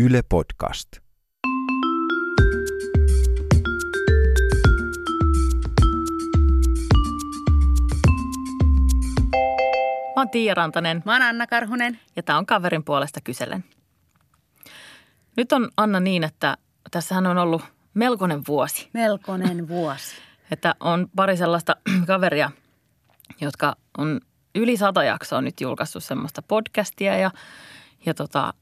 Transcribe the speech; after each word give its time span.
Yle 0.00 0.22
Podcast. 0.28 0.88
Mä 10.16 10.16
oon 10.16 10.30
Tiia 10.30 10.54
Rantanen 10.54 11.02
Mä 11.04 11.12
oon 11.12 11.22
Anna 11.22 11.46
Karhunen. 11.46 11.98
ja 12.16 12.22
tämä 12.22 12.38
on 12.38 12.46
kaverin 12.46 12.84
puolesta 12.84 13.20
kyselen. 13.20 13.64
Nyt 15.36 15.52
on 15.52 15.68
Anna 15.76 16.00
niin, 16.00 16.24
että 16.24 16.56
tässähän 16.90 17.26
on 17.26 17.38
ollut 17.38 17.62
melkoinen 17.94 18.42
vuosi. 18.48 18.90
Melkoinen 18.92 19.68
vuosi. 19.68 20.16
Että 20.50 20.74
on 20.80 21.08
pari 21.16 21.36
sellaista 21.36 21.76
kaveria, 22.06 22.50
jotka 23.40 23.76
on 23.98 24.20
yli 24.54 24.76
sata 24.76 25.04
jaksoa 25.04 25.40
nyt 25.40 25.60
julkaissut 25.60 26.04
semmoista 26.04 26.42
podcastia 26.42 27.16
ja, 27.16 27.30
ja 28.06 28.14
tota, 28.14 28.54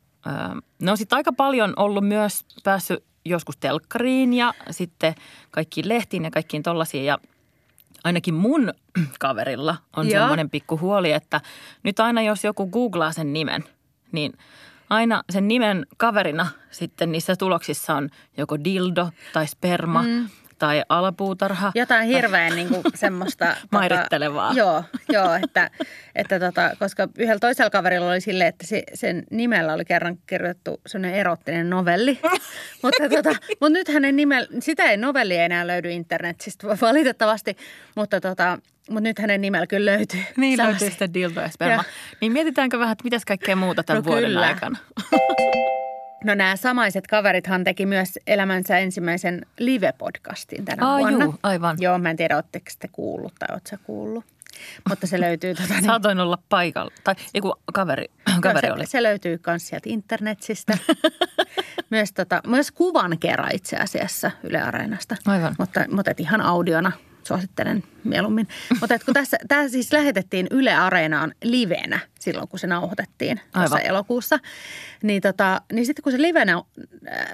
ne 0.83 0.91
on 0.91 0.97
sitten 0.97 1.17
aika 1.17 1.33
paljon 1.33 1.73
ollut 1.77 2.05
myös 2.05 2.45
päässyt 2.65 3.05
joskus 3.25 3.57
telkkariin 3.57 4.33
ja 4.33 4.55
sitten 4.71 5.15
kaikkiin 5.51 5.89
lehtiin 5.89 6.25
ja 6.25 6.31
kaikkiin 6.31 6.63
tollasiin 6.63 7.05
ja 7.05 7.19
ainakin 8.05 8.35
mun 8.35 8.73
kaverilla 9.19 9.77
on 9.97 10.11
Joo. 10.11 10.21
semmoinen 10.21 10.51
pikku 10.51 10.79
huoli, 10.79 11.13
että 11.13 11.41
nyt 11.83 12.01
aina 12.01 12.23
jos 12.23 12.45
joku 12.45 12.67
googlaa 12.67 13.13
sen 13.13 13.33
nimen, 13.33 13.65
niin 14.13 14.33
aina 14.91 15.23
sen 15.31 15.49
nimen 15.49 15.87
kaverina 15.97 16.47
sitten 16.71 17.13
niissä 17.13 17.37
tuloksissa 17.37 17.95
on 17.95 18.11
joko 18.37 18.65
dildo 18.65 19.09
tai 19.33 19.47
sperma 19.47 20.03
mm. 20.03 20.29
Tai 20.59 20.83
alapuutarha. 20.89 21.73
Jotain 21.75 22.09
hirveän 22.09 22.57
niin 22.57 22.69
kuin, 22.69 22.83
semmoista... 22.95 23.57
Mairittelevaa. 23.71 24.49
Tota, 24.49 24.59
joo, 24.61 24.85
joo 25.09 25.35
että, 25.35 25.71
että 26.15 26.41
tota, 26.41 26.71
koska 26.79 27.09
yhdellä 27.19 27.39
toisella 27.39 27.71
kaverilla 27.71 28.11
oli 28.11 28.21
silleen, 28.21 28.49
että 28.49 28.67
se, 28.67 28.83
sen 28.95 29.25
nimellä 29.31 29.73
oli 29.73 29.85
kerran 29.85 30.19
kirjoitettu 30.27 30.81
sellainen 30.87 31.21
erottinen 31.21 31.71
novelli. 31.71 32.19
mutta, 32.83 33.09
tota, 33.09 33.31
mutta 33.61 33.79
nyt 33.79 33.89
hänen 33.89 34.17
nimellä, 34.17 34.49
sitä 34.61 34.85
ei 34.85 34.97
novellia 34.97 35.45
enää 35.45 35.67
löydy 35.67 35.91
internetistä 35.91 36.67
valitettavasti, 36.81 37.57
mutta, 37.95 38.21
tota, 38.21 38.59
mutta 38.91 39.09
nyt 39.09 39.19
hänen 39.19 39.41
nimellä 39.41 39.67
kyllä 39.67 39.91
löytyy. 39.91 40.21
Niin 40.37 40.57
sellaisia. 40.57 40.65
löytyy 40.65 40.91
sitten 40.91 41.15
dildo 41.15 41.41
ja 41.41 41.49
sperma. 41.49 41.75
Joo. 41.75 41.85
Niin 42.21 42.33
mietitäänkö 42.33 42.79
vähän, 42.79 42.93
että 42.93 43.05
mitäs 43.05 43.25
kaikkea 43.25 43.57
muuta 43.57 43.83
tämän 43.83 44.03
No 44.03 44.11
vuoden 44.11 44.31
kyllä. 44.31 44.47
aikana? 44.47 44.79
No 46.27 46.35
nämä 46.35 46.57
samaiset 46.57 47.07
kaverithan 47.07 47.65
teki 47.65 47.87
myös 47.87 48.19
elämänsä 48.27 48.79
ensimmäisen 48.79 49.47
live-podcastin 49.61 50.65
tänä 50.65 50.87
Aa, 50.87 50.99
vuonna. 50.99 51.25
juu, 51.25 51.35
aivan. 51.43 51.77
Joo, 51.81 51.99
mä 51.99 52.11
en 52.11 52.17
tiedä, 52.17 52.37
ootteko 52.37 52.67
te 52.79 52.89
kuullut 52.89 53.35
tai 53.39 53.49
ootko 53.55 53.69
sä 53.69 53.79
kuullut. 53.85 54.25
Mutta 54.89 55.07
se 55.07 55.21
löytyy 55.21 55.55
tota, 55.55 55.75
niin, 55.75 55.85
Saatoin 55.91 56.21
olla 56.21 56.39
paikalla. 56.49 56.91
Tai 57.05 57.15
joku 57.35 57.55
kaveri, 57.73 58.05
kaveri 58.41 58.69
se, 58.69 58.73
oli. 58.73 58.87
se 58.87 59.03
löytyy 59.03 59.41
myös 59.47 59.69
sieltä 59.69 59.91
internetsistä. 59.91 60.79
myös, 61.91 62.13
tota, 62.13 62.41
myös 62.47 62.73
kuvan 62.73 63.19
kerran 63.19 63.55
itse 63.55 63.77
asiassa 63.77 64.31
Yle 64.43 64.63
Areenasta. 64.63 65.17
Aivan. 65.27 65.55
Mutta, 65.59 65.85
mutta 65.91 66.11
ihan 66.19 66.41
audiona 66.41 66.93
suosittelen 67.27 67.83
mieluummin. 68.05 68.49
mutta 68.81 68.99
kun 68.99 69.15
tässä, 69.15 69.37
tämä 69.49 69.69
siis 69.69 69.93
lähetettiin 69.93 70.47
Yle 70.51 70.75
Areenaan 70.75 71.35
livenä 71.45 72.01
silloin, 72.21 72.49
kun 72.49 72.59
se 72.59 72.67
nauhoitettiin 72.67 73.41
tuossa 73.53 73.77
Aivan. 73.77 73.91
elokuussa. 73.91 74.39
Niin, 75.03 75.23
tota, 75.23 75.61
niin 75.73 75.87
sitten 75.87 76.03
kun 76.03 76.13
se 76.13 76.23
livenä, 76.23 76.53
äh, 76.53 76.63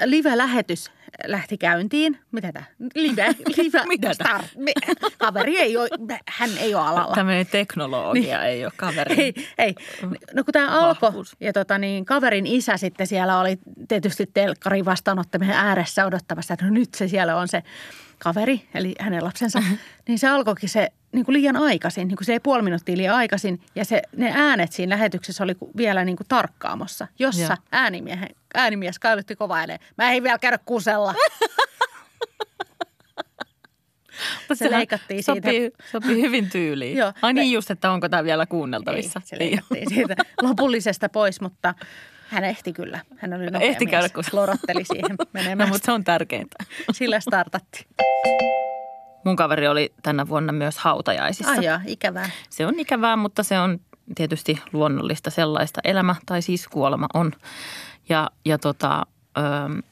live-lähetys 0.05 0.91
lähti 1.27 1.59
käyntiin, 1.59 2.19
mitä 2.33 2.53
tämä? 2.53 2.65
Live, 2.95 3.27
live, 3.57 3.81
Mitä 3.87 4.03
tää? 4.03 4.15
start, 4.15 4.47
me, 4.65 4.73
kaveri 5.19 5.59
ei 5.59 5.77
ole, 5.77 5.89
hän 6.29 6.51
ei 6.59 6.75
ole 6.75 6.85
alalla. 6.85 7.15
Tämmöinen 7.15 7.47
teknologia 7.47 8.39
niin. 8.39 8.49
ei 8.49 8.65
ole 8.65 8.73
kaveri. 8.77 9.15
Ei, 9.19 9.35
ei. 9.59 9.75
No 10.35 10.45
kun 10.45 10.53
tämä 10.53 10.81
alkoi 10.81 11.13
ja 11.41 11.53
tota 11.53 11.79
niin, 11.79 12.05
kaverin 12.05 12.47
isä 12.47 12.77
sitten 12.77 13.07
siellä 13.07 13.41
oli 13.41 13.59
tietysti 13.89 14.31
telkkarin 14.35 14.85
vastaanottamisen 14.85 15.55
ääressä 15.55 16.07
odottamassa, 16.07 16.55
että 16.55 16.67
no 16.67 16.71
nyt 16.71 16.95
se 16.95 17.09
siellä 17.09 17.37
on 17.37 17.49
se 17.49 17.63
kaveri, 18.23 18.69
eli 18.75 18.95
hänen 18.99 19.25
lapsensa. 19.25 19.63
niin 20.09 20.19
se 20.19 20.29
alkoikin 20.29 20.69
se 20.69 20.89
niin 21.13 21.25
kuin 21.25 21.33
liian 21.33 21.57
aikaisin, 21.57 22.09
niin 22.09 22.17
kuin 22.17 22.27
se 22.27 22.33
ei 22.33 22.41
puoli 22.41 22.63
minuuttia 22.63 22.97
liian 22.97 23.17
aikaisin. 23.17 23.61
Ja 23.75 23.85
se, 23.85 24.03
ne 24.17 24.33
äänet 24.35 24.73
siinä 24.73 24.95
lähetyksessä 24.95 25.45
oli 25.45 25.57
vielä 25.77 26.05
niin 26.05 26.17
kuin 26.17 26.27
tarkkaamossa, 26.29 27.09
jossa 27.19 27.57
äänimiehen, 27.73 28.29
äänimies 28.55 28.99
kailutti 28.99 29.37
kova 29.37 29.57
ääneen. 29.57 29.79
Mä 29.99 30.13
ei 30.13 30.23
vielä 30.23 30.39
käydä 30.39 30.59
kusella. 30.59 31.15
Se 34.55 34.71
leikattiin 34.71 35.23
siitä. 35.23 35.49
sopii, 35.49 35.71
Sopii 35.93 36.23
hyvin 36.23 36.51
tyyliin. 36.51 36.97
Joo. 36.97 37.13
Ai 37.23 37.33
niin 37.33 37.53
just, 37.53 37.71
että 37.71 37.91
onko 37.91 38.09
tämä 38.09 38.25
vielä 38.25 38.47
kuunneltavissa. 38.47 39.21
Ei, 39.21 39.27
se 39.27 39.39
leikattiin 39.39 39.89
siitä 39.89 40.17
lopullisesta 40.43 41.09
pois, 41.09 41.41
mutta 41.41 41.75
hän 42.33 42.45
ehti 42.45 42.73
kyllä. 42.73 43.01
Hän 43.19 43.35
oli 43.35 43.47
nopea 43.47 43.69
Ehti 43.69 43.87
käydä, 43.87 44.09
kun- 44.09 44.25
Lorotteli 44.33 44.85
siihen 44.85 45.11
No, 45.19 45.25
menemään. 45.33 45.69
mutta 45.71 45.87
se 45.87 45.93
on 45.93 46.05
tärkeintä. 46.05 46.57
Sillä 46.93 47.21
startattiin. 47.21 47.87
Mun 49.25 49.37
kaveri 49.37 49.69
oli 49.69 49.93
tänä 50.03 50.29
vuonna 50.29 50.53
myös 50.53 50.79
hautajaisissa. 50.79 51.53
Ai 51.53 51.65
joo, 51.67 51.79
ikävää. 51.87 52.31
Se 52.51 52.67
on 52.67 52.81
ikävää, 52.81 53.17
mutta 53.17 53.43
se 53.43 53.59
on 53.61 53.81
tietysti 54.15 54.59
luonnollista 54.73 55.31
sellaista. 55.31 55.81
Elämä 55.85 56.15
tai 56.27 56.43
siis 56.43 56.69
kuolema 56.69 57.07
on. 57.15 57.33
Ja, 58.09 58.31
ja 58.45 58.59
tota, 58.59 59.07
ö, 59.39 59.41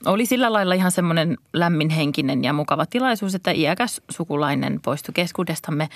oli 0.06 0.26
sillä 0.26 0.52
lailla 0.52 0.74
ihan 0.74 0.92
semmoinen 0.92 1.36
lämminhenkinen 1.52 2.44
ja 2.44 2.52
mukava 2.52 2.86
tilaisuus, 2.86 3.34
että 3.34 3.50
iäkäs 3.50 4.00
sukulainen 4.10 4.80
poistui 4.84 5.12
keskuudestamme. 5.14 5.88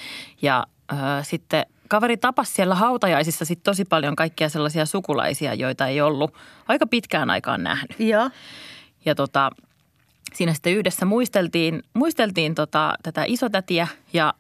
Ja 0.43 0.67
ö, 0.93 0.97
sitten 1.23 1.67
kaveri 1.89 2.17
tapasi 2.17 2.53
siellä 2.53 2.75
hautajaisissa 2.75 3.45
sit 3.45 3.63
tosi 3.63 3.85
paljon 3.85 4.17
kaikkia 4.17 4.49
sellaisia 4.49 4.87
sukulaisia, 4.87 5.55
joita 5.55 5.87
ei 5.87 6.01
ollut 6.01 6.35
aika 6.69 6.87
pitkään 6.87 7.31
aikaan 7.31 7.63
nähnyt. 7.63 8.01
Joo. 8.01 8.31
Ja 9.05 9.15
tota, 9.15 9.51
siinä 10.35 10.55
sitten 10.55 10.75
yhdessä 10.75 11.07
muisteltiin, 11.07 11.83
muisteltiin 11.95 12.55
tota, 12.55 12.95
tätä 13.03 13.25
isotätiä 13.27 13.89
ja, 14.13 14.35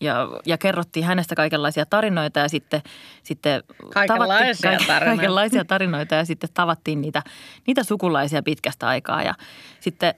ja, 0.00 0.28
ja 0.46 0.58
kerrottiin 0.58 1.06
hänestä 1.06 1.34
kaikenlaisia 1.34 1.86
tarinoita 1.86 2.40
ja 2.40 2.48
sitten, 2.48 2.82
sitten 3.22 3.62
Kaikenlaisia 3.94 4.54
tavattiin, 4.54 4.86
tarinoita. 4.86 5.16
kaikenlaisia 5.16 5.64
tarinoita 5.64 6.14
ja 6.14 6.24
sitten 6.24 6.50
tavattiin 6.54 7.00
niitä, 7.00 7.22
niitä 7.66 7.84
sukulaisia 7.84 8.42
pitkästä 8.42 8.88
aikaa 8.88 9.22
ja 9.22 9.34
sitten 9.80 10.14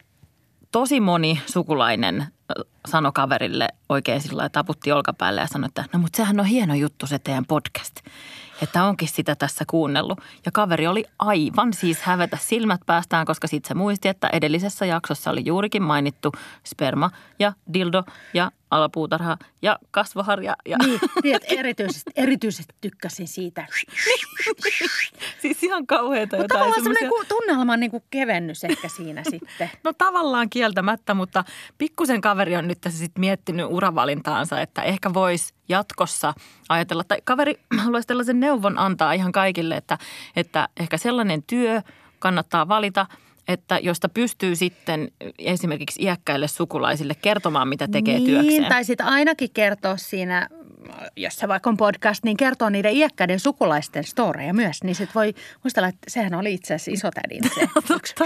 tosi 0.73 1.01
moni 1.01 1.43
sukulainen 1.47 2.27
sanoi 2.87 3.13
kaverille 3.15 3.69
oikein 3.89 4.21
sillä 4.21 4.49
taputti 4.49 4.93
olkapäälle 4.93 5.41
ja 5.41 5.47
sanoi, 5.47 5.67
että 5.67 5.85
no 5.93 5.99
mutta 5.99 6.17
sehän 6.17 6.41
on 6.41 6.47
hieno 6.47 6.75
juttu 6.75 7.07
se 7.07 7.19
teidän 7.19 7.45
podcast. 7.47 7.97
Että 8.63 8.85
onkin 8.85 9.09
sitä 9.09 9.37
tässä 9.37 9.65
kuunnellut. 9.71 10.21
Ja 10.47 10.53
kaveri 10.53 10.87
oli 10.87 11.05
aivan 11.19 11.73
siis 11.73 12.03
hävetä 12.03 12.39
silmät 12.41 12.81
päästään, 12.87 13.27
koska 13.27 13.47
sitten 13.47 13.69
se 13.69 13.75
muisti, 13.75 14.09
että 14.09 14.29
edellisessä 14.33 14.87
jaksossa 14.87 15.31
oli 15.31 15.43
juurikin 15.45 15.83
mainittu 15.83 16.33
sperma 16.65 17.11
ja 17.39 17.53
dildo 17.75 18.05
ja 18.35 18.51
alapuutarha 18.77 19.37
ja 19.63 19.79
kasvoharja. 19.91 20.57
Ja 20.69 20.77
Niin, 21.23 21.37
että 21.37 21.55
erityisesti, 21.55 22.11
erityisesti 22.17 22.75
tykkäsin 22.81 23.29
siitä. 23.29 23.67
siis 25.43 25.63
ihan 25.63 25.87
kauheita 25.87 26.37
Mutta 26.37 26.45
jotain 26.45 26.49
tavallaan 26.49 26.83
semmoisia- 26.83 26.99
semmoinen 27.01 27.27
ku- 27.29 27.35
tunnelman 27.41 27.81
niin 27.81 27.91
kuin 27.91 28.03
kevennys 28.11 28.65
ehkä 28.65 28.89
siinä 28.89 29.23
sitten. 29.31 29.71
No 29.85 29.93
tavallaan 29.99 30.51
kieltämättä, 30.51 31.15
mutta 31.15 31.45
pikkusen 31.79 32.21
kaveri 32.21 32.57
on 32.57 32.69
nyt 32.69 32.81
tässä 32.81 32.99
sitten 32.99 33.21
miettinyt 33.21 33.67
uravalintaansa, 33.71 34.61
että 34.61 34.83
ehkä 34.83 35.15
voisi 35.15 35.55
jatkossa 35.69 36.35
ajatella, 36.69 37.05
tai 37.05 37.19
kaveri 37.25 37.55
haluaisi 37.85 38.09
tällaisen 38.09 38.41
neuvon 38.41 38.79
antaa 38.79 39.13
ihan 39.13 39.33
kaikille, 39.33 39.77
että, 39.77 39.99
että 40.37 40.69
ehkä 40.81 40.97
sellainen 40.99 41.43
työ 41.43 41.83
kannattaa 42.19 42.69
valita, 42.69 43.07
että 43.49 43.79
josta 43.79 44.09
pystyy 44.09 44.57
sitten 44.57 45.11
esimerkiksi 45.39 46.03
iäkkäille 46.03 46.49
sukulaisille 46.49 47.15
kertomaan, 47.15 47.69
mitä 47.69 47.89
tekee 47.89 48.19
niin, 48.19 48.27
työkseen. 48.27 48.65
tai 48.65 48.85
sitten 48.85 49.07
ainakin 49.07 49.51
kertoa 49.55 49.97
siinä, 49.97 50.49
jos 51.17 51.37
se 51.37 51.49
vaikka 51.49 51.71
on 51.71 51.77
podcast, 51.77 52.25
niin 52.25 52.37
kertoo 52.37 52.69
niiden 52.69 52.95
iäkkäiden 52.97 53.41
sukulaisten 53.41 54.05
storeja 54.05 54.55
myös. 54.55 54.85
Niin 54.85 54.95
sitten 54.95 55.15
voi 55.15 55.35
muistella, 55.65 55.89
että 55.89 56.01
sehän 56.09 56.35
oli 56.35 56.55
itse 56.55 56.75
asiassa 56.75 56.91
isotädin 56.91 57.43
se. 57.55 57.69
totta, 57.89 58.25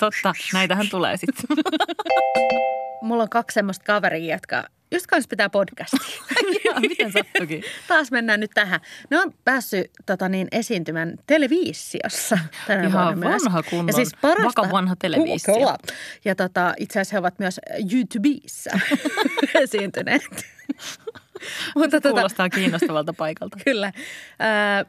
totta, 0.00 0.32
näitähän 0.52 0.88
tulee 0.90 1.16
sitten. 1.16 1.56
Mulla 3.02 3.22
on 3.22 3.28
kaksi 3.28 3.54
semmoista 3.54 3.84
kaveria, 3.84 4.34
jotka 4.34 4.64
just 4.90 5.06
kanssa 5.06 5.28
pitää 5.28 5.50
podcastia. 5.50 6.22
Jaa, 6.64 6.80
miten 6.80 7.12
sattukin? 7.12 7.62
Taas 7.88 8.10
mennään 8.10 8.40
nyt 8.40 8.50
tähän. 8.54 8.80
Ne 9.10 9.20
on 9.20 9.34
päässyt 9.44 9.90
tota 10.06 10.28
niin, 10.28 10.48
esiintymään 10.52 11.14
televisiossa 11.26 12.38
tänä 12.66 12.88
Ihan 12.88 13.04
vuonna 13.04 13.28
myös. 13.28 13.44
vanha 13.44 13.62
kunnon, 13.62 13.86
ja 13.86 13.92
siis 13.92 14.10
parasta, 14.22 14.62
vaka 14.62 14.72
vanha 14.72 14.96
televisio. 14.96 15.54
Kyllä. 15.54 15.76
Ja 16.24 16.34
tota, 16.34 16.74
itse 16.78 17.00
asiassa 17.00 17.14
he 17.14 17.18
ovat 17.18 17.38
myös 17.38 17.60
YouTubessa 17.92 18.70
esiintyneet. 19.62 20.22
Mutta 21.76 22.00
tota, 22.00 22.10
Kuulostaa 22.14 22.48
kiinnostavalta 22.48 23.12
paikalta. 23.12 23.56
kyllä. 23.64 23.86
Äh, 23.86 24.86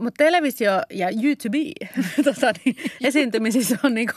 mutta 0.00 0.24
televisio 0.24 0.70
ja 0.90 1.08
YouTube 1.22 1.58
tota, 2.24 2.52
niin, 2.64 2.76
esiintymisissä 3.04 3.78
on 3.82 3.94
niinku, 3.94 4.14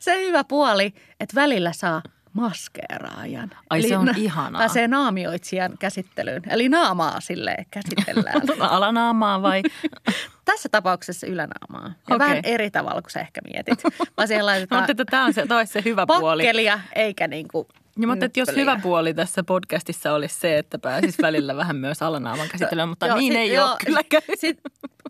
se 0.00 0.26
hyvä 0.26 0.44
puoli, 0.44 0.94
että 1.20 1.34
välillä 1.34 1.72
saa 1.72 2.02
maskeeraajan. 2.32 3.50
Ai, 3.70 3.82
se 3.82 3.96
on 3.96 4.06
na- 4.06 4.14
ihanaa. 4.16 4.58
Pääsee 4.58 4.88
naamioitsijan 4.88 5.72
käsittelyyn. 5.78 6.42
Eli 6.50 6.68
naamaa 6.68 7.20
sille 7.20 7.56
käsitellään. 7.70 8.42
Alanaamaa 8.60 9.42
vai? 9.42 9.62
Tässä 10.44 10.68
tapauksessa 10.68 11.26
ylänaamaa. 11.26 11.92
Ja 12.08 12.16
Okei. 12.16 12.18
vähän 12.28 12.40
eri 12.44 12.70
tavalla 12.70 13.02
kuin 13.02 13.10
sä 13.10 13.20
ehkä 13.20 13.40
mietit. 13.52 13.84
Vaan 14.16 14.28
siihen 14.28 14.42
Mä 14.42 14.46
laitetaan 14.46 14.90
että 14.90 15.04
tämä 15.04 15.24
on 15.24 15.34
se, 15.34 15.46
toi 15.46 15.66
se 15.66 15.82
hyvä 15.84 16.06
puoli. 16.06 16.42
pakkelia, 16.42 16.80
eikä 16.94 17.28
niin 17.28 17.48
kuin 17.48 17.66
Ja 18.00 18.06
mä 18.06 18.12
ajattelin, 18.12 18.26
että 18.28 18.40
jos 18.40 18.56
hyvä 18.56 18.78
puoli 18.82 19.14
tässä 19.14 19.42
podcastissa 19.42 20.12
olisi 20.12 20.40
se, 20.40 20.58
että 20.58 20.78
pääsisi 20.78 21.22
välillä 21.22 21.56
vähän 21.56 21.76
myös 21.76 22.02
alanaaman 22.02 22.48
käsittelyyn, 22.48 22.88
mutta 22.88 23.06
Joo, 23.06 23.16
niin 23.16 23.32
sit- 23.32 23.40
ei 23.40 23.52
joo, 23.52 23.68
ole 23.68 23.76
kylläkään. 23.86 24.22
Sit 24.34 24.60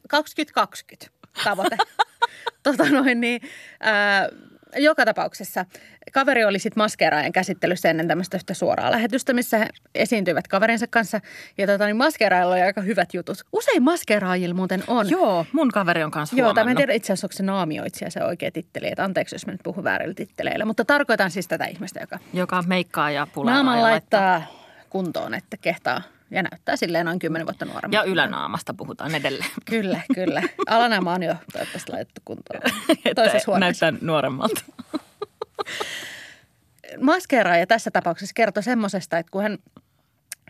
2020 0.08 1.06
tavoite. 1.44 1.76
tota 2.62 2.84
noin, 2.90 3.20
niin, 3.20 3.40
ää, 3.80 4.28
joka 4.76 5.04
tapauksessa 5.04 5.66
kaveri 6.12 6.44
oli 6.44 6.58
sitten 6.58 6.80
maskeeraajan 6.80 7.32
käsittelyssä 7.32 7.90
ennen 7.90 8.08
tämmöistä 8.08 8.36
yhtä 8.36 8.54
suoraa 8.54 8.90
lähetystä, 8.90 9.32
missä 9.32 9.58
he 9.58 9.68
esiintyivät 9.94 10.48
kaverinsa 10.48 10.86
kanssa. 10.86 11.20
Ja 11.58 11.66
tota, 11.66 11.86
niin 11.86 11.96
maskeeraajilla 11.96 12.54
oli 12.54 12.62
aika 12.62 12.80
hyvät 12.80 13.14
jutut. 13.14 13.38
Usein 13.52 13.82
maskeeraajilla 13.82 14.54
muuten 14.54 14.84
on. 14.86 15.10
Joo, 15.10 15.46
mun 15.52 15.70
kaveri 15.70 16.02
on 16.02 16.10
kanssa 16.10 16.36
Joo, 16.36 16.54
tai 16.54 16.64
mä 16.64 16.70
en 16.70 16.76
tiedä 16.76 16.92
itse 16.92 17.06
asiassa, 17.12 17.26
onko 17.26 17.32
se 17.36 17.42
naamioitsija 17.42 18.10
se 18.10 18.24
oikea 18.24 18.50
titteli. 18.50 18.88
Että 18.88 19.04
anteeksi, 19.04 19.34
jos 19.34 19.46
mä 19.46 19.52
nyt 19.52 19.60
puhun 19.64 19.84
väärillä 19.84 20.14
titteleillä. 20.14 20.64
Mutta 20.64 20.84
tarkoitan 20.84 21.30
siis 21.30 21.48
tätä 21.48 21.64
ihmistä, 21.64 22.00
joka 22.00 22.18
Joka 22.32 22.62
meikkaa 22.66 23.10
ja 23.10 23.26
pulaa 23.34 23.54
naaman 23.54 23.82
laittaa 23.82 24.42
kuntoon, 24.90 25.34
että 25.34 25.56
kehtaa 25.56 26.02
ja 26.32 26.42
näyttää 26.42 26.76
silleen 26.76 27.06
noin 27.06 27.18
kymmenen 27.18 27.46
vuotta 27.46 27.64
nuoremmalta. 27.64 28.06
Ja 28.06 28.12
ylänaamasta 28.12 28.74
puhutaan 28.74 29.14
edelleen. 29.14 29.50
Kyllä, 29.70 30.00
kyllä. 30.14 30.42
Alanaama 30.66 31.14
on 31.14 31.22
jo 31.22 31.34
toivottavasti 31.52 31.92
laitettu 31.92 32.20
kuntoon. 32.24 32.60
Toisessa 33.14 33.44
huoneessa. 33.46 33.86
näyttää 33.86 34.06
nuoremmalta. 34.06 34.60
Maskeeraaja 37.00 37.66
tässä 37.66 37.90
tapauksessa 37.90 38.32
kertoi 38.34 38.62
semmoisesta, 38.62 39.18
että 39.18 39.30
kun 39.30 39.42
hän 39.42 39.58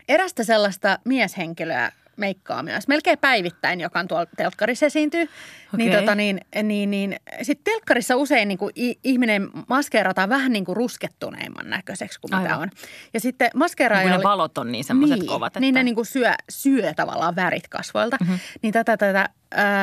erästä 0.07 0.43
sellaista 0.43 0.99
mieshenkilöä 1.05 1.91
meikkaa 2.17 2.63
myös, 2.63 2.87
melkein 2.87 3.17
päivittäin, 3.17 3.79
joka 3.79 3.99
on 3.99 4.07
tuolla 4.07 4.25
telkkarissa 4.37 4.85
esiintyy, 4.85 5.29
niin, 5.77 5.89
Okei. 5.89 6.01
tota, 6.01 6.15
niin, 6.15 6.41
niin, 6.63 6.91
niin 6.91 7.15
sitten 7.41 7.73
telkkarissa 7.73 8.15
usein 8.15 8.47
niin 8.47 8.57
kuin 8.57 8.73
ihminen 9.03 9.49
maskeerataan 9.69 10.29
vähän 10.29 10.51
niin 10.51 10.65
kuin 10.65 10.75
ruskettuneimman 10.75 11.69
näköiseksi 11.69 12.19
kuin 12.19 12.41
mitä 12.41 12.57
on. 12.57 12.69
Ja 13.13 13.19
sitten 13.19 13.49
maskeeraaja 13.55 14.09
ne 14.09 14.15
oli... 14.15 14.23
valot 14.23 14.57
on 14.57 14.71
niin 14.71 14.83
semmoiset 14.83 15.19
niin, 15.19 15.27
kovat. 15.27 15.47
Että... 15.47 15.59
Niin 15.59 15.73
ne 15.73 15.83
niin 15.83 15.95
kuin 15.95 16.05
syö, 16.05 16.31
syö 16.49 16.93
tavallaan 16.93 17.35
värit 17.35 17.67
kasvoilta. 17.67 18.17
Mm-hmm. 18.21 18.39
Niin 18.61 18.73
tätä, 18.73 18.97
tätä 18.97 19.29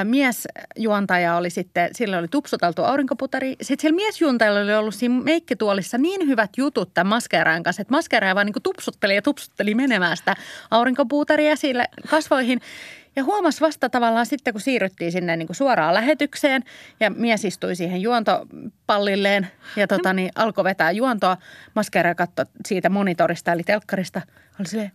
miesjuontaja 0.04 1.36
oli 1.36 1.50
sitten, 1.50 1.90
sillä 1.92 2.18
oli 2.18 2.28
tupsuteltu 2.28 2.84
aurinkoputari. 2.84 3.56
Sitten 3.62 3.82
sillä 3.82 3.96
miesjuontajalla 3.96 4.60
oli 4.60 4.74
ollut 4.74 4.94
siinä 4.94 5.22
meikkituolissa 5.22 5.98
niin 5.98 6.26
hyvät 6.26 6.50
jutut 6.56 6.94
tämän 6.94 7.08
maskeeraajan 7.08 7.62
kanssa, 7.62 7.82
että 7.82 7.94
maskeeraaja 7.94 8.34
vaan 8.34 8.46
niin 8.46 8.54
kuin 8.54 8.62
tupsutteli 8.62 9.14
ja 9.14 9.22
tupsutteli 9.22 9.74
menemään 9.74 10.16
sitä 10.16 10.36
aurinkopuutaria 10.70 11.56
sille 11.56 11.84
kasvoihin. 12.10 12.60
Ja 13.16 13.24
huomasi 13.24 13.60
vasta 13.60 13.88
tavallaan 13.88 14.26
sitten, 14.26 14.54
kun 14.54 14.60
siirryttiin 14.60 15.12
sinne 15.12 15.36
niin 15.36 15.46
kuin 15.46 15.56
suoraan 15.56 15.94
lähetykseen 15.94 16.64
ja 17.00 17.10
mies 17.10 17.44
istui 17.44 17.76
siihen 17.76 18.02
juontopallilleen 18.02 19.48
ja 19.76 19.86
tota, 19.86 20.12
niin 20.12 20.30
alkoi 20.34 20.64
vetää 20.64 20.90
juontoa. 20.90 21.36
Maskeeraaja 21.74 22.14
katsoi 22.14 22.46
siitä 22.66 22.88
monitorista 22.88 23.52
eli 23.52 23.62
telkkarista. 23.62 24.20
Oli 24.60 24.68
silleen, 24.68 24.92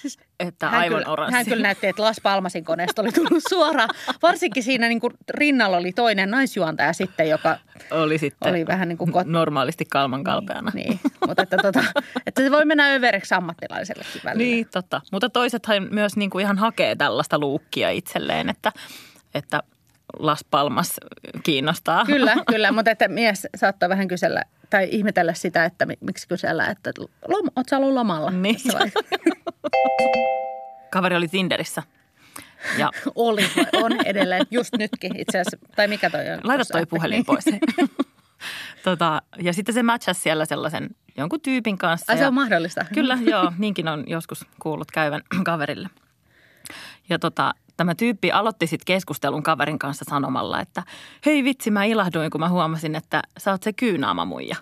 siis 0.00 0.18
Että 0.40 0.68
hän 0.68 0.80
aivan 0.80 0.98
kyllä, 0.98 1.12
oranssi. 1.12 1.36
Hän 1.36 1.44
kyllä 1.44 1.62
näytti, 1.62 1.86
että 1.86 2.02
Las 2.02 2.16
Palmasin 2.22 2.64
koneesta 2.64 3.02
oli 3.02 3.12
tullut 3.12 3.42
suoraan. 3.48 3.88
Varsinkin 4.22 4.62
siinä 4.62 4.88
niin 4.88 5.00
kuin 5.00 5.12
rinnalla 5.30 5.76
oli 5.76 5.92
toinen 5.92 6.30
naisjuontaja 6.30 6.92
sitten, 6.92 7.28
joka 7.28 7.58
oli 7.90 8.18
sitten 8.18 8.50
oli 8.50 8.66
vähän 8.66 8.88
niin 8.88 8.98
kuin 8.98 9.12
kot... 9.12 9.26
normaalisti 9.26 9.84
kalman 9.84 10.24
kalpeana. 10.24 10.70
Niin, 10.74 11.00
mutta 11.26 11.42
että, 11.42 11.56
tota, 11.56 11.84
että 12.26 12.42
se 12.42 12.50
voi 12.50 12.64
mennä 12.64 12.94
överiksi 12.94 13.34
ammattilaisellekin 13.34 14.20
välillä. 14.24 14.44
Niin, 14.44 14.68
totta. 14.72 15.00
Mutta 15.12 15.30
toisethan 15.30 15.88
myös 15.90 16.16
niin 16.16 16.30
kuin 16.30 16.42
ihan 16.42 16.58
hakee 16.58 16.96
tällaista 16.96 17.38
luukkia 17.38 17.90
itselleen, 17.90 18.48
että, 18.48 18.72
että 19.34 19.62
Las 20.18 20.44
Palmas 20.50 20.96
kiinnostaa. 21.42 22.04
Kyllä, 22.06 22.36
kyllä, 22.50 22.72
mutta 22.72 22.90
että 22.90 23.08
mies 23.08 23.46
saattoi 23.56 23.88
vähän 23.88 24.08
kysellä 24.08 24.42
tai 24.70 24.88
ihmetellä 24.90 25.34
sitä, 25.34 25.64
että 25.64 25.86
mi- 25.86 25.98
miksi 26.00 26.28
kysellä, 26.28 26.66
että 26.66 26.92
lom, 27.28 27.46
oot 27.56 27.68
sä 27.68 27.76
ollut 27.76 27.94
lomalla? 27.94 28.30
Niin. 28.30 28.56
Kaveri 30.90 31.16
oli 31.16 31.28
Tinderissä. 31.28 31.82
Ja 32.78 32.90
Oli, 33.14 33.42
on 33.72 33.92
edelleen, 34.06 34.46
just 34.50 34.74
nytkin 34.78 35.16
itse 35.16 35.40
asiassa. 35.40 35.58
Tai 35.76 35.88
mikä 35.88 36.10
toi 36.10 36.30
on? 36.30 36.40
laita 36.42 36.64
toi 36.72 36.86
puhelin 36.86 37.24
pois. 37.24 37.44
tota, 38.84 39.22
ja 39.42 39.52
sitten 39.52 39.74
se 39.74 39.82
matchasi 39.82 40.20
siellä 40.20 40.44
sellaisen 40.44 40.88
jonkun 41.16 41.40
tyypin 41.40 41.78
kanssa. 41.78 42.12
Ai 42.12 42.18
se 42.18 42.26
on 42.26 42.34
mahdollista. 42.34 42.84
Kyllä, 42.94 43.18
joo. 43.20 43.52
Niinkin 43.58 43.88
on 43.88 44.04
joskus 44.06 44.46
kuullut 44.62 44.90
käyvän 44.90 45.20
kaverille. 45.44 45.88
Ja 47.08 47.18
tota, 47.18 47.54
tämä 47.78 47.94
tyyppi 47.94 48.32
aloitti 48.32 48.66
sitten 48.66 48.94
keskustelun 48.94 49.42
kaverin 49.42 49.78
kanssa 49.78 50.04
sanomalla, 50.08 50.60
että 50.60 50.82
hei 51.26 51.44
vitsi, 51.44 51.70
mä 51.70 51.84
ilahduin, 51.84 52.30
kun 52.30 52.40
mä 52.40 52.48
huomasin, 52.48 52.94
että 52.94 53.22
sä 53.38 53.50
oot 53.50 53.62
se 53.62 53.72
kyynaama 53.72 54.24
muija. 54.24 54.56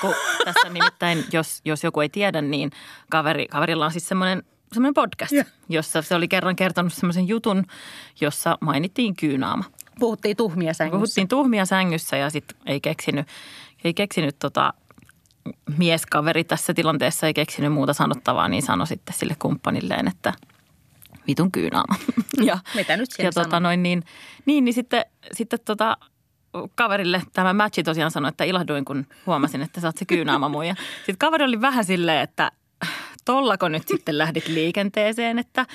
Kun 0.00 0.14
tässä 0.44 0.68
nimittäin, 0.68 1.24
jos, 1.32 1.60
jos 1.64 1.84
joku 1.84 2.00
ei 2.00 2.08
tiedä, 2.08 2.42
niin 2.42 2.70
kaveri, 3.10 3.46
kaverilla 3.46 3.84
on 3.84 3.92
siis 3.92 4.08
semmoinen 4.08 4.42
semmoinen 4.72 4.94
podcast, 4.94 5.32
Joo. 5.32 5.44
jossa 5.68 6.02
se 6.02 6.14
oli 6.14 6.28
kerran 6.28 6.56
kertonut 6.56 6.92
semmoisen 6.92 7.28
jutun, 7.28 7.64
jossa 8.20 8.58
mainittiin 8.60 9.16
kyynaama. 9.16 9.64
Puhuttiin 10.00 10.36
tuhmia 10.36 10.74
sängyssä. 10.74 10.96
Puhuttiin 10.96 11.28
tuhmia 11.28 11.66
sängyssä 11.66 12.16
ja 12.16 12.30
sitten 12.30 12.58
ei 12.66 12.80
keksinyt, 12.80 13.26
ei 13.84 13.94
keksinyt 13.94 14.38
tota, 14.38 14.74
mieskaveri 15.78 16.44
tässä 16.44 16.74
tilanteessa 16.74 17.26
ei 17.26 17.34
keksinyt 17.34 17.72
muuta 17.72 17.92
sanottavaa, 17.92 18.48
niin 18.48 18.62
sanoi 18.62 18.86
sitten 18.86 19.14
sille 19.14 19.36
kumppanilleen, 19.38 20.08
että 20.08 20.32
vitun 21.26 21.52
kyynaama. 21.52 21.94
ja, 22.44 22.58
Mitä 22.74 22.96
nyt 22.96 23.08
ja 23.18 23.32
tota, 23.32 23.60
noin, 23.60 23.82
niin, 23.82 24.02
niin, 24.46 24.64
niin 24.64 24.74
sitten, 24.74 25.04
sitten 25.32 25.58
tota, 25.64 25.96
kaverille 26.74 27.22
tämä 27.32 27.52
matchi 27.52 27.82
tosiaan 27.82 28.10
sanoi, 28.10 28.28
että 28.28 28.44
ilahduin, 28.44 28.84
kun 28.84 29.06
huomasin, 29.26 29.62
että 29.62 29.80
sä 29.80 29.88
oot 29.88 29.96
se 29.96 30.04
kyynaama 30.04 30.48
muija. 30.48 30.74
Sitten 30.96 31.18
kaveri 31.18 31.44
oli 31.44 31.60
vähän 31.60 31.84
silleen, 31.84 32.22
että 32.22 32.52
tollako 33.24 33.68
nyt 33.68 33.88
sitten 33.88 34.18
lähdit 34.18 34.48
liikenteeseen, 34.48 35.38
että, 35.38 35.66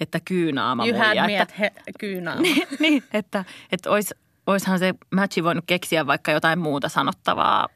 että 0.00 0.20
kyynaama 0.24 0.82
muija. 0.82 1.26
me 1.26 1.32
että, 1.32 1.42
at 1.42 1.58
he, 1.58 1.72
kyynaama. 2.00 2.42
niin, 2.46 2.66
niin, 2.80 3.04
että, 3.12 3.44
että 3.72 3.90
ois, 3.90 4.14
oishan 4.46 4.78
se 4.78 4.94
matchi 5.14 5.44
voinut 5.44 5.64
keksiä 5.66 6.06
vaikka 6.06 6.32
jotain 6.32 6.58
muuta 6.58 6.88
sanottavaa 6.88 7.68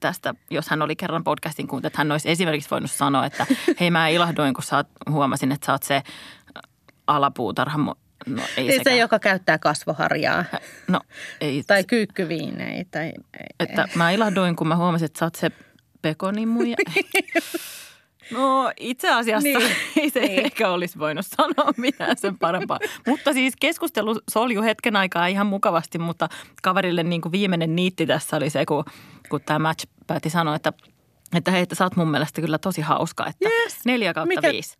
tästä, 0.00 0.34
jos 0.50 0.68
hän 0.68 0.82
oli 0.82 0.96
kerran 0.96 1.24
podcastin 1.24 1.66
kuuntelija, 1.68 1.88
että 1.88 1.98
hän 1.98 2.12
olisi 2.12 2.30
esimerkiksi 2.30 2.70
voinut 2.70 2.90
sanoa, 2.90 3.26
että 3.26 3.46
hei 3.80 3.90
mä 3.90 4.08
ilahduin, 4.08 4.54
kun 4.54 4.64
sä 4.64 4.76
oot, 4.76 4.88
huomasin, 5.10 5.52
että 5.52 5.66
sä 5.66 5.72
oot 5.72 5.82
se 5.82 6.02
alapuutarha. 7.08 7.78
No 7.78 8.42
ei 8.56 8.64
Siis 8.64 8.68
se, 8.74 8.78
sekään. 8.78 8.98
joka 8.98 9.18
käyttää 9.18 9.58
kasvoharjaa 9.58 10.44
No 10.88 11.00
ei. 11.40 11.62
tai 11.66 11.84
kyykkyviinejä. 11.84 12.84
Tai, 12.90 13.12
Että 13.60 13.88
mä 13.94 14.10
ilahduin, 14.10 14.56
kun 14.56 14.68
mä 14.68 14.76
huomasin, 14.76 15.06
että 15.06 15.18
sä 15.18 15.24
oot 15.26 15.34
se 15.34 15.50
pekonimuja. 16.02 16.76
No 18.30 18.72
itse 18.80 19.10
asiassa 19.10 19.48
Niin. 19.48 19.72
ei 19.96 20.10
se 20.10 20.20
Niin. 20.20 20.44
ehkä 20.46 20.70
olisi 20.70 20.98
voinut 20.98 21.26
sanoa 21.26 21.72
mitään 21.76 22.16
sen 22.16 22.38
parempaa. 22.38 22.78
Mutta 23.06 23.32
siis 23.32 23.54
keskustelu 23.60 24.20
solju 24.30 24.62
hetken 24.62 24.96
aikaa 24.96 25.26
ihan 25.26 25.46
mukavasti, 25.46 25.98
mutta 25.98 26.28
kaverille 26.62 27.02
niin 27.02 27.20
kuin 27.20 27.32
viimeinen 27.32 27.76
niitti 27.76 28.06
tässä 28.06 28.36
oli 28.36 28.50
se, 28.50 28.66
kun, 28.66 28.84
kun 29.28 29.40
tämä 29.46 29.58
match 29.58 29.86
päätti 30.06 30.30
sanoa, 30.30 30.54
että 30.56 30.72
että 31.36 31.50
hei, 31.50 31.62
että 31.62 31.74
sä 31.74 31.84
oot 31.84 31.96
mun 31.96 32.10
mielestä 32.10 32.40
kyllä 32.40 32.58
tosi 32.58 32.80
hauska, 32.80 33.26
että 33.26 33.48
Yes. 33.48 33.76
neljä 33.84 34.14
kautta 34.14 34.34
Mikä- 34.34 34.52
viisi. 34.52 34.76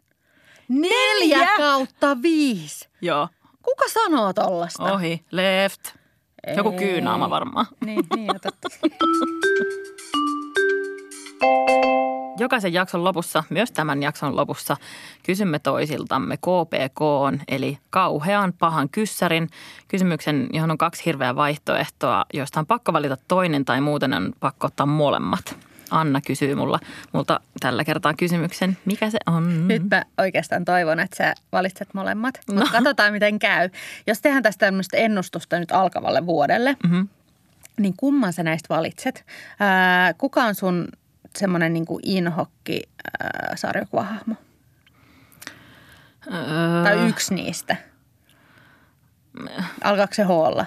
Neljä 0.68 1.38
Neljä? 1.38 1.48
kautta 1.56 2.22
viisi. 2.22 2.88
Joo, 3.00 3.28
Kuka 3.62 3.84
sanoo 3.88 4.32
tollasta? 4.32 4.92
ohi, 4.92 5.24
left. 5.30 5.80
Joku 6.56 6.70
Ei. 6.70 6.78
kyynaama 6.78 7.30
varmaan. 7.30 7.66
Niin, 7.86 8.06
niin 8.16 8.30
totta. 8.42 8.68
Jokaisen 12.38 12.72
jakson 12.72 13.04
lopussa, 13.04 13.44
myös 13.50 13.72
tämän 13.72 14.02
jakson 14.02 14.36
lopussa, 14.36 14.76
kysymme 15.26 15.58
toisiltamme 15.58 16.36
KPK, 16.36 17.00
eli 17.48 17.78
kauhean 17.90 18.52
pahan 18.58 18.88
kyssärin. 18.88 19.48
Kysymyksen, 19.88 20.48
johon 20.52 20.70
on 20.70 20.78
kaksi 20.78 21.04
hirveää 21.04 21.36
vaihtoehtoa, 21.36 22.24
joista 22.34 22.60
on 22.60 22.66
pakko 22.66 22.92
valita 22.92 23.16
toinen 23.28 23.64
tai 23.64 23.80
muuten 23.80 24.14
on 24.14 24.32
pakko 24.40 24.66
ottaa 24.66 24.86
molemmat. 24.86 25.67
Anna 25.90 26.20
kysyy 26.26 26.54
mulla, 26.54 26.78
multa 27.12 27.40
tällä 27.60 27.84
kertaa 27.84 28.14
kysymyksen, 28.14 28.76
mikä 28.84 29.10
se 29.10 29.18
on? 29.26 29.68
Nyt 29.68 29.82
mä 29.90 30.02
oikeastaan 30.18 30.64
toivon, 30.64 31.00
että 31.00 31.16
sä 31.16 31.34
valitset 31.52 31.88
molemmat. 31.94 32.38
No. 32.48 32.54
Mutta 32.54 32.72
katsotaan, 32.72 33.12
miten 33.12 33.38
käy. 33.38 33.70
Jos 34.06 34.20
tehdään 34.20 34.42
tästä 34.42 34.66
tämmöistä 34.66 34.96
ennustusta 34.96 35.58
nyt 35.58 35.72
alkavalle 35.72 36.26
vuodelle, 36.26 36.76
Mhm. 36.84 37.00
niin 37.80 37.94
kumman 37.96 38.32
sä 38.32 38.42
näistä 38.42 38.74
valitset? 38.74 39.24
Ää, 39.60 40.14
kuka 40.14 40.44
on 40.44 40.54
sun 40.54 40.88
semmoinen 41.38 41.72
niin 41.72 41.84
inhokki 42.02 42.82
ää, 43.20 43.52
sarjakuvahahmo? 43.56 44.34
Öö, 46.32 46.82
Tai 46.84 47.08
yksi 47.08 47.34
niistä? 47.34 47.76
Alkaako 49.84 50.14
se 50.14 50.22
hoolla? 50.22 50.66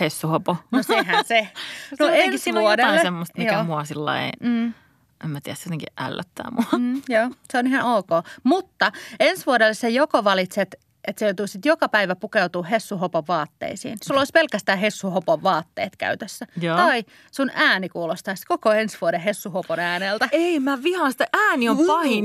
Hessu 0.00 0.28
Hopo. 0.28 0.56
No 0.70 0.82
sehän 0.82 1.24
se. 1.24 1.48
Se 1.90 1.96
No 2.00 2.06
on 2.06 2.12
jotenkin- 2.12 2.32
ensi 2.32 2.44
siinä 2.44 2.58
on 2.60 2.64
jotain 2.64 2.78
vuodelle. 2.86 3.02
semmoista, 3.02 3.38
mikä 3.38 3.52
Joo. 3.52 3.64
mua 3.64 3.84
sillä 3.84 4.22
ei... 4.24 4.30
Mm. 4.40 4.74
en 5.24 5.30
mä 5.30 5.40
tiedä, 5.40 5.56
se 5.56 5.62
jotenkin 5.66 5.88
ällöttää 6.00 6.50
mua. 6.50 6.78
Mm, 6.78 7.02
joo, 7.08 7.30
se 7.52 7.58
on 7.58 7.66
ihan 7.66 7.84
ok. 7.96 8.08
Mutta 8.44 8.92
ensi 9.20 9.46
vuodelle 9.46 9.74
se 9.74 9.88
joko 9.88 10.24
valitset, 10.24 10.74
että 11.08 11.20
se 11.20 11.26
joutuisit 11.26 11.64
joka 11.64 11.88
päivä 11.88 12.16
pukeutuu 12.16 12.66
hessuhopon 12.70 13.24
vaatteisiin. 13.28 13.98
Sulla 14.04 14.20
olisi 14.20 14.32
pelkästään 14.32 14.78
hessuhopon 14.78 15.42
vaatteet 15.42 15.96
käytössä. 15.96 16.46
Joo. 16.60 16.76
Tai 16.76 17.04
sun 17.32 17.50
ääni 17.54 17.88
kuulostaisi 17.88 18.46
koko 18.46 18.72
ensi 18.72 18.98
vuoden 19.00 19.20
hessuhopon 19.20 19.78
ääneltä. 19.78 20.28
Ei, 20.32 20.60
mä 20.60 20.82
vihaan 20.82 21.12
sitä. 21.12 21.26
Ääni 21.32 21.68
on 21.68 21.78
pahin. 21.86 22.24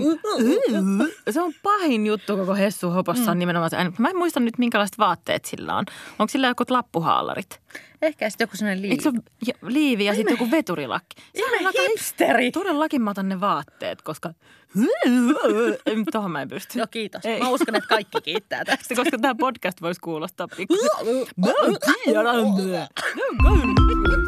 Se 1.30 1.42
on 1.42 1.54
pahin 1.64 2.06
juttu 2.06 2.38
koko 2.38 2.56
Hessu 2.56 2.90
Hopossa 2.90 3.32
on 3.32 3.40
nimenomaan 3.40 3.70
se 3.70 3.78
ääni. 3.78 3.94
Mä 3.98 4.10
en 4.10 4.18
muista 4.18 4.40
nyt, 4.40 4.58
minkälaiset 4.58 4.98
vaatteet 4.98 5.46
sillä 5.46 5.76
on. 5.76 5.86
Onko 6.20 6.32
sillä 6.32 6.48
joku 6.48 6.64
lappuhaalarit? 6.70 7.60
Ehkä 8.04 8.30
sitten 8.30 8.46
joku 8.46 8.58
sellainen 8.58 8.82
liivi. 8.82 8.94
Eikö 8.94 9.04
se 9.04 9.10
ole 9.10 9.20
ja- 9.48 9.70
liivi 9.70 10.06
ja 10.06 10.16
sitten 10.16 10.34
joku 10.34 10.52
veturilakki? 10.52 11.16
Ihme 11.34 11.70
hipsteri. 11.90 12.52
Todellakin 12.52 13.02
mä 13.02 13.10
otan 13.10 13.30
ne 13.30 13.40
vaatteet, 13.40 14.02
koska 14.02 14.34
tuohon 16.12 16.32
mä 16.32 16.42
en 16.42 16.50
pysty. 16.50 16.80
Joo, 16.80 16.88
kiitos. 16.92 17.26
Ei. 17.26 17.40
Mä 17.40 17.50
uskon, 17.50 17.76
että 17.76 17.90
kaikki 17.90 18.22
kiittää 18.22 18.66
tästä. 18.66 18.96
Koska 18.96 19.18
tämä 19.18 19.36
podcast 19.36 19.82
voisi 19.82 20.02
kuulostaa 20.02 20.48
pikkusen. 20.58 20.90